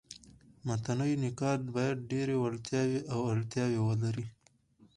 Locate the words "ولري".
3.83-4.25